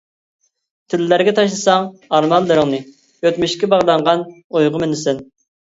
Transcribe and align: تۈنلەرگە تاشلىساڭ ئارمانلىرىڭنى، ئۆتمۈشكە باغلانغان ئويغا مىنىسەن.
تۈنلەرگە 0.93 1.33
تاشلىساڭ 1.39 1.85
ئارمانلىرىڭنى، 2.19 2.81
ئۆتمۈشكە 3.29 3.73
باغلانغان 3.77 4.27
ئويغا 4.35 4.85
مىنىسەن. 4.89 5.25